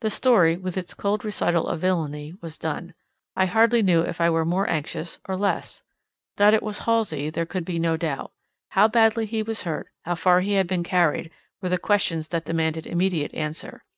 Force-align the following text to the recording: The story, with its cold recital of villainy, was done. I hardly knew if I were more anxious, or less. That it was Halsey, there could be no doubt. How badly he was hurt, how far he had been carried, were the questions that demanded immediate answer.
The 0.00 0.08
story, 0.08 0.56
with 0.56 0.78
its 0.78 0.94
cold 0.94 1.22
recital 1.22 1.66
of 1.66 1.82
villainy, 1.82 2.32
was 2.40 2.56
done. 2.56 2.94
I 3.36 3.44
hardly 3.44 3.82
knew 3.82 4.00
if 4.00 4.18
I 4.18 4.30
were 4.30 4.46
more 4.46 4.66
anxious, 4.70 5.18
or 5.28 5.36
less. 5.36 5.82
That 6.38 6.54
it 6.54 6.62
was 6.62 6.78
Halsey, 6.88 7.28
there 7.28 7.44
could 7.44 7.66
be 7.66 7.78
no 7.78 7.98
doubt. 7.98 8.32
How 8.70 8.88
badly 8.88 9.26
he 9.26 9.42
was 9.42 9.64
hurt, 9.64 9.88
how 10.06 10.14
far 10.14 10.40
he 10.40 10.54
had 10.54 10.66
been 10.66 10.82
carried, 10.82 11.30
were 11.60 11.68
the 11.68 11.76
questions 11.76 12.28
that 12.28 12.46
demanded 12.46 12.86
immediate 12.86 13.34
answer. 13.34 13.84